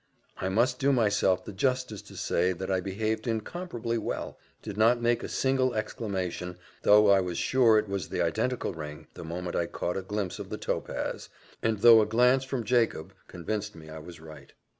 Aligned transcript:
I 0.37 0.49
must 0.49 0.79
do 0.79 0.91
myself 0.91 1.45
the 1.45 1.53
justice 1.53 2.01
to 2.01 2.15
say 2.15 2.53
that 2.53 2.71
I 2.71 2.79
behaved 2.81 3.27
incomparably 3.27 3.99
well 3.99 4.39
did 4.63 4.75
not 4.75 4.99
make 4.99 5.21
a 5.21 5.27
single 5.29 5.75
exclamation, 5.75 6.57
though 6.81 7.11
I 7.11 7.19
was 7.21 7.37
sure 7.37 7.77
it 7.77 7.87
was 7.87 8.09
the 8.09 8.19
identical 8.23 8.73
ring, 8.73 9.05
the 9.13 9.23
moment 9.23 9.55
I 9.55 9.67
caught 9.67 9.97
a 9.97 10.01
glimpse 10.01 10.39
of 10.39 10.49
the 10.49 10.57
topaz 10.57 11.29
and 11.61 11.81
though 11.81 12.01
a 12.01 12.07
glance 12.07 12.43
from 12.43 12.63
Jacob 12.63 13.13
convinced 13.27 13.75
me 13.75 13.91
I 13.91 13.99
was 13.99 14.19
right. 14.19 14.53